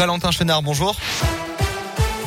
Valentin 0.00 0.30
Chenard, 0.30 0.62
bonjour. 0.62 0.96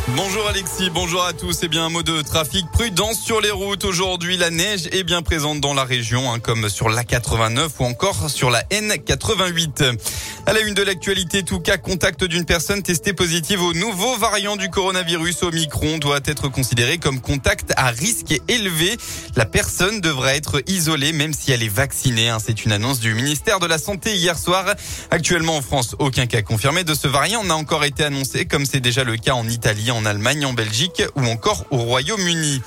Bonjour 0.10 0.48
Alexis, 0.48 0.92
bonjour 0.92 1.24
à 1.24 1.34
tous. 1.34 1.56
Et 1.56 1.60
eh 1.64 1.68
bien 1.70 1.86
un 1.86 1.90
mot 1.90 2.04
de 2.04 2.22
trafic 2.22 2.70
prudence 2.72 3.20
sur 3.20 3.42
les 3.42 3.50
routes. 3.50 3.84
Aujourd'hui, 3.84 4.38
la 4.38 4.52
neige 4.52 4.88
est 4.92 5.04
bien 5.04 5.24
présente 5.24 5.60
dans 5.60 5.74
la 5.74 5.84
région, 5.84 6.32
hein, 6.32 6.38
comme 6.38 6.70
sur 6.70 6.88
la 6.88 7.04
89 7.04 7.72
ou 7.80 7.86
encore 7.86 8.30
sur 8.30 8.52
la 8.52 8.62
N88. 8.66 9.98
À 10.46 10.52
la 10.52 10.60
une 10.60 10.74
de 10.74 10.84
l'actualité, 10.84 11.44
tout 11.44 11.62
cas 11.62 11.78
contact 11.78 12.26
d'une 12.26 12.44
personne 12.44 12.84
testée 12.84 13.14
positive 13.14 13.62
au 13.62 13.74
nouveau 13.74 14.18
variant 14.18 14.58
du 14.58 14.70
coronavirus 14.70 15.44
Omicron 15.44 16.00
doit 16.00 16.20
être 16.26 16.50
considéré 16.50 16.98
comme 16.98 17.22
contact 17.22 17.72
à 17.78 17.88
risque 17.88 18.42
élevé. 18.50 18.98
La 19.38 19.46
personne 19.46 20.02
devra 20.02 20.36
être 20.36 20.62
isolée 20.68 21.14
même 21.14 21.34
si 21.34 21.54
elle 21.54 21.64
est 21.64 21.74
vaccinée. 21.74 22.28
Hein. 22.28 22.40
C'est 22.46 22.66
une 22.66 22.74
annonce 22.74 23.00
du 23.00 23.14
ministère 23.14 23.62
de 23.62 23.68
la 23.68 23.78
Santé 23.78 24.16
hier 24.16 24.38
soir. 24.38 24.66
Actuellement 25.12 25.56
en 25.56 25.62
France, 25.62 25.96
aucun 26.00 26.26
cas 26.26 26.42
confirmé 26.42 26.84
de 26.84 26.94
ce 26.94 27.08
variant 27.08 27.46
n'a 27.46 27.56
encore 27.56 27.86
été 27.86 28.04
annoncé 28.04 28.46
comme 28.46 28.66
c'est 28.66 28.82
déjà 28.82 29.06
le 29.06 29.16
cas 29.16 29.36
en 29.36 29.48
Italie, 29.48 29.92
en 29.92 30.06
Allemagne, 30.06 30.46
en 30.46 30.54
Belgique 30.54 31.04
ou 31.16 31.24
encore 31.26 31.66
au 31.72 31.78
Royaume-Uni. 31.78 32.62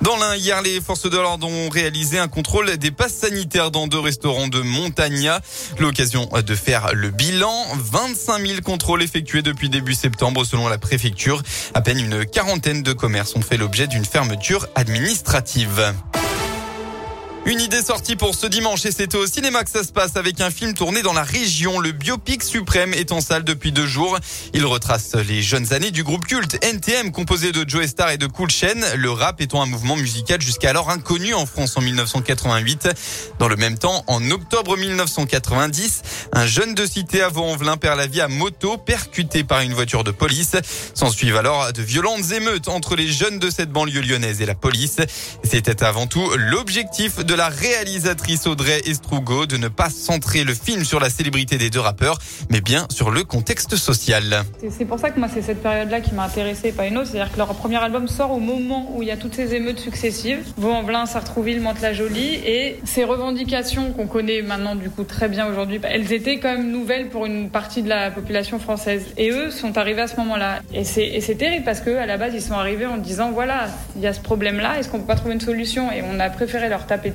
Dans 0.00 0.16
l'un, 0.16 0.36
hier, 0.36 0.62
les 0.62 0.80
forces 0.80 1.10
de 1.10 1.16
l'ordre 1.16 1.48
ont 1.48 1.68
réalisé 1.68 2.18
un 2.18 2.28
contrôle 2.28 2.76
des 2.76 2.92
passes 2.92 3.14
sanitaires 3.14 3.72
dans 3.72 3.88
deux 3.88 3.98
restaurants 3.98 4.46
de 4.46 4.60
Montagna. 4.60 5.40
L'occasion 5.80 6.28
de 6.46 6.54
faire 6.54 6.94
le 6.94 7.10
bilan. 7.10 7.52
25 7.74 8.46
000 8.46 8.60
contrôles 8.60 9.02
effectués 9.02 9.42
depuis 9.42 9.68
début 9.68 9.94
septembre 9.94 10.44
selon 10.44 10.68
la 10.68 10.78
préfecture. 10.78 11.42
À 11.74 11.80
peine 11.80 11.98
une 11.98 12.24
quarantaine 12.24 12.84
de 12.84 12.92
commerces 12.92 13.34
ont 13.34 13.42
fait 13.42 13.56
l'objet 13.56 13.88
d'une 13.88 14.04
fermeture 14.04 14.68
administrative. 14.76 15.92
Une 17.48 17.62
idée 17.62 17.80
sortie 17.80 18.14
pour 18.14 18.34
ce 18.34 18.46
dimanche 18.46 18.84
et 18.84 18.92
c'est 18.92 19.14
au 19.14 19.26
cinéma 19.26 19.64
que 19.64 19.70
ça 19.70 19.82
se 19.82 19.90
passe 19.90 20.16
avec 20.16 20.38
un 20.42 20.50
film 20.50 20.74
tourné 20.74 21.00
dans 21.00 21.14
la 21.14 21.22
région. 21.22 21.80
Le 21.80 21.92
biopic 21.92 22.42
suprême 22.42 22.92
est 22.92 23.10
en 23.10 23.22
salle 23.22 23.42
depuis 23.42 23.72
deux 23.72 23.86
jours. 23.86 24.18
Il 24.52 24.66
retrace 24.66 25.14
les 25.14 25.40
jeunes 25.40 25.72
années 25.72 25.90
du 25.90 26.04
groupe 26.04 26.26
culte 26.26 26.62
NTM 26.62 27.10
composé 27.10 27.50
de 27.52 27.66
Joe 27.66 27.86
Star 27.86 28.10
et 28.10 28.18
de 28.18 28.26
Cool 28.26 28.50
Chain. 28.50 28.74
Le 28.98 29.10
rap 29.10 29.40
étant 29.40 29.62
un 29.62 29.66
mouvement 29.66 29.96
musical 29.96 30.42
jusqu'alors 30.42 30.90
inconnu 30.90 31.32
en 31.32 31.46
France 31.46 31.74
en 31.78 31.80
1988. 31.80 32.90
Dans 33.38 33.48
le 33.48 33.56
même 33.56 33.78
temps, 33.78 34.04
en 34.08 34.30
octobre 34.30 34.76
1990, 34.76 36.02
un 36.34 36.46
jeune 36.46 36.74
de 36.74 36.84
cité 36.84 37.22
à 37.22 37.30
Vaux-en-Velin 37.30 37.78
perd 37.78 37.96
la 37.96 38.06
vie 38.06 38.20
à 38.20 38.28
moto 38.28 38.76
percuté 38.76 39.42
par 39.42 39.62
une 39.62 39.72
voiture 39.72 40.04
de 40.04 40.10
police. 40.10 40.54
S'en 40.92 41.10
suivent 41.10 41.36
alors 41.36 41.72
de 41.72 41.80
violentes 41.80 42.30
émeutes 42.30 42.68
entre 42.68 42.94
les 42.94 43.08
jeunes 43.08 43.38
de 43.38 43.48
cette 43.48 43.70
banlieue 43.70 44.02
lyonnaise 44.02 44.42
et 44.42 44.46
la 44.46 44.54
police. 44.54 44.98
C'était 45.44 45.82
avant 45.82 46.06
tout 46.06 46.30
l'objectif 46.36 47.24
de 47.24 47.37
la 47.38 47.48
réalisatrice 47.50 48.48
Audrey 48.48 48.80
Estrugo 48.84 49.46
de 49.46 49.56
ne 49.56 49.68
pas 49.68 49.90
centrer 49.90 50.42
le 50.42 50.54
film 50.54 50.84
sur 50.84 50.98
la 50.98 51.08
célébrité 51.08 51.56
des 51.56 51.70
deux 51.70 51.78
rappeurs, 51.78 52.18
mais 52.50 52.60
bien 52.60 52.88
sur 52.90 53.12
le 53.12 53.22
contexte 53.22 53.76
social. 53.76 54.42
C'est 54.76 54.84
pour 54.84 54.98
ça 54.98 55.10
que 55.10 55.20
moi, 55.20 55.28
c'est 55.32 55.42
cette 55.42 55.62
période-là 55.62 56.00
qui 56.00 56.14
m'a 56.14 56.24
intéressée, 56.24 56.72
pas 56.72 56.86
une 56.86 56.98
autre. 56.98 57.10
C'est-à-dire 57.12 57.32
que 57.32 57.38
leur 57.38 57.54
premier 57.54 57.76
album 57.76 58.08
sort 58.08 58.32
au 58.32 58.40
moment 58.40 58.90
où 58.92 59.02
il 59.02 59.08
y 59.08 59.12
a 59.12 59.16
toutes 59.16 59.36
ces 59.36 59.54
émeutes 59.54 59.78
successives. 59.78 60.40
Vaux-en-Velin, 60.56 61.06
Sartrouville, 61.06 61.60
Mantes-la-Jolie. 61.60 62.40
Et 62.44 62.80
ces 62.84 63.04
revendications 63.04 63.92
qu'on 63.92 64.08
connaît 64.08 64.42
maintenant, 64.42 64.74
du 64.74 64.90
coup, 64.90 65.04
très 65.04 65.28
bien 65.28 65.46
aujourd'hui, 65.46 65.78
elles 65.84 66.12
étaient 66.12 66.40
quand 66.40 66.52
même 66.52 66.72
nouvelles 66.72 67.08
pour 67.08 67.24
une 67.24 67.50
partie 67.50 67.82
de 67.82 67.88
la 67.88 68.10
population 68.10 68.58
française. 68.58 69.04
Et 69.16 69.30
eux 69.30 69.52
sont 69.52 69.78
arrivés 69.78 70.02
à 70.02 70.08
ce 70.08 70.16
moment-là. 70.16 70.58
Et 70.74 70.82
c'est 70.82 71.36
terrible 71.38 71.64
parce 71.64 71.82
qu'à 71.82 72.04
la 72.04 72.16
base, 72.16 72.32
ils 72.34 72.42
sont 72.42 72.54
arrivés 72.54 72.86
en 72.86 72.96
disant 72.96 73.30
voilà, 73.30 73.68
il 73.94 74.02
y 74.02 74.08
a 74.08 74.12
ce 74.12 74.20
problème-là, 74.20 74.80
est-ce 74.80 74.88
qu'on 74.88 74.98
peut 74.98 75.06
pas 75.06 75.14
trouver 75.14 75.34
une 75.34 75.40
solution? 75.40 75.92
Et 75.92 76.02
on 76.02 76.18
a 76.18 76.30
préféré 76.30 76.68
leur 76.68 76.84
taper 76.86 77.12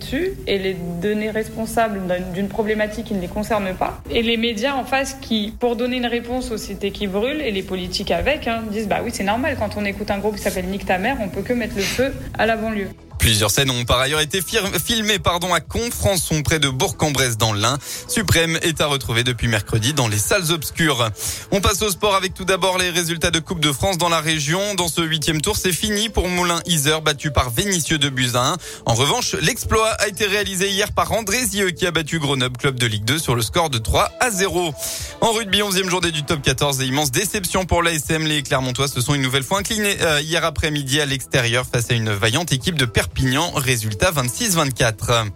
et 0.47 0.57
les 0.57 0.75
donner 1.01 1.29
responsables 1.29 2.01
d'une 2.33 2.47
problématique 2.47 3.05
qui 3.05 3.13
ne 3.13 3.21
les 3.21 3.27
concerne 3.27 3.73
pas. 3.73 4.01
Et 4.09 4.21
les 4.21 4.37
médias 4.37 4.75
en 4.75 4.83
face 4.83 5.15
qui, 5.15 5.53
pour 5.59 5.75
donner 5.75 5.97
une 5.97 6.05
réponse 6.05 6.51
aux 6.51 6.57
cités 6.57 6.91
qui 6.91 7.07
brûlent, 7.07 7.41
et 7.41 7.51
les 7.51 7.63
politiques 7.63 8.11
avec, 8.11 8.47
hein, 8.47 8.63
disent 8.71 8.87
bah 8.87 9.01
oui, 9.03 9.11
c'est 9.13 9.23
normal, 9.23 9.55
quand 9.57 9.77
on 9.77 9.85
écoute 9.85 10.11
un 10.11 10.19
groupe 10.19 10.35
qui 10.35 10.41
s'appelle 10.41 10.65
Nick 10.65 10.85
ta 10.85 10.97
mère, 10.97 11.17
on 11.21 11.29
peut 11.29 11.41
que 11.41 11.53
mettre 11.53 11.75
le 11.75 11.81
feu 11.81 12.13
à 12.37 12.45
la 12.45 12.57
banlieue. 12.57 12.89
Plusieurs 13.23 13.51
scènes 13.51 13.71
ont 13.71 13.85
par 13.85 14.01
ailleurs 14.01 14.19
été 14.19 14.41
filmées 14.41 15.17
pardon, 15.17 15.53
à 15.53 15.61
Confrançon, 15.61 16.43
près 16.43 16.59
de 16.59 16.67
Bourg-en-Bresse 16.67 17.37
dans 17.37 17.53
l'Ain. 17.53 17.77
Suprême 18.09 18.59
est 18.63 18.81
à 18.81 18.85
retrouver 18.85 19.23
depuis 19.23 19.47
mercredi 19.47 19.93
dans 19.93 20.09
les 20.09 20.17
salles 20.17 20.51
obscures. 20.51 21.09
On 21.51 21.61
passe 21.61 21.81
au 21.83 21.89
sport 21.89 22.15
avec 22.15 22.33
tout 22.33 22.43
d'abord 22.43 22.77
les 22.77 22.89
résultats 22.89 23.31
de 23.31 23.39
Coupe 23.39 23.61
de 23.61 23.71
France 23.71 23.97
dans 23.97 24.09
la 24.09 24.19
région. 24.19 24.75
Dans 24.75 24.89
ce 24.89 24.99
huitième 24.99 25.39
tour, 25.39 25.55
c'est 25.55 25.71
fini 25.71 26.09
pour 26.09 26.27
Moulin-Iser, 26.27 26.97
battu 27.01 27.31
par 27.31 27.49
Vénitieux 27.49 27.97
de 27.97 28.09
Buzyn. 28.09 28.57
En 28.85 28.93
revanche, 28.93 29.37
l'exploit 29.41 29.91
a 29.91 30.09
été 30.09 30.25
réalisé 30.25 30.69
hier 30.69 30.91
par 30.91 31.13
André 31.13 31.45
Zieux, 31.45 31.71
qui 31.71 31.87
a 31.87 31.91
battu 31.91 32.19
Grenoble, 32.19 32.57
club 32.57 32.77
de 32.77 32.87
Ligue 32.87 33.05
2, 33.05 33.19
sur 33.19 33.35
le 33.35 33.41
score 33.41 33.69
de 33.69 33.77
3 33.77 34.11
à 34.19 34.31
0. 34.31 34.73
En 35.21 35.31
rugby, 35.31 35.59
11e 35.59 35.89
journée 35.89 36.11
du 36.11 36.23
top 36.23 36.41
14 36.41 36.81
et 36.81 36.87
immense 36.87 37.11
déception 37.11 37.63
pour 37.63 37.83
l'ASM. 37.83 38.25
Les 38.25 38.43
Clermontois 38.43 38.89
se 38.89 38.99
sont 38.99 39.13
une 39.13 39.21
nouvelle 39.21 39.43
fois 39.43 39.59
inclinés 39.59 39.95
euh, 40.01 40.19
hier 40.19 40.43
après-midi 40.43 40.99
à 40.99 41.05
l'extérieur 41.05 41.65
face 41.65 41.89
à 41.89 41.93
une 41.93 42.11
vaillante 42.11 42.51
équipe 42.51 42.77
de 42.77 42.83
Perpignan. 42.83 43.12
Perpignan. 43.13 43.51
Résultat 43.51 44.11
26-24. 44.11 45.29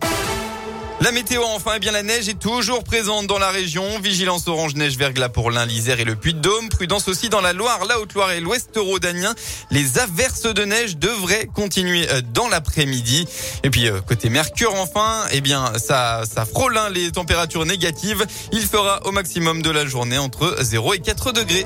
La 0.99 1.11
météo, 1.11 1.43
enfin, 1.43 1.73
eh 1.75 1.79
bien 1.79 1.91
la 1.91 2.01
neige 2.01 2.27
est 2.27 2.39
toujours 2.39 2.83
présente 2.83 3.27
dans 3.27 3.37
la 3.37 3.51
région. 3.51 3.83
Vigilance 3.99 4.47
orange 4.47 4.73
neige 4.73 4.97
verglas 4.97 5.29
pour 5.29 5.51
l'Ain, 5.51 5.67
l'Isère 5.67 5.99
et 5.99 6.03
le 6.03 6.15
Puy-de-Dôme. 6.15 6.69
Prudence 6.69 7.07
aussi 7.07 7.29
dans 7.29 7.39
la 7.39 7.53
Loire, 7.53 7.85
la 7.85 7.99
Haute-Loire 7.99 8.31
et 8.31 8.39
l'Ouest 8.39 8.71
rhodanien. 8.75 9.35
Les 9.69 9.99
averses 9.99 10.43
de 10.43 10.65
neige 10.65 10.97
devraient 10.97 11.45
continuer 11.45 12.09
euh, 12.09 12.21
dans 12.33 12.47
l'après-midi. 12.47 13.27
Et 13.63 13.69
puis 13.69 13.87
euh, 13.87 14.01
côté 14.01 14.29
Mercure, 14.29 14.73
enfin, 14.73 15.25
eh 15.31 15.41
bien 15.41 15.71
ça 15.77 16.23
ça 16.25 16.45
frôle 16.45 16.75
hein, 16.77 16.89
les 16.89 17.11
températures 17.11 17.65
négatives. 17.65 18.25
Il 18.51 18.63
fera 18.65 19.05
au 19.05 19.11
maximum 19.11 19.61
de 19.61 19.69
la 19.69 19.85
journée 19.85 20.17
entre 20.17 20.57
0 20.61 20.95
et 20.95 20.99
4 20.99 21.31
degrés. 21.31 21.65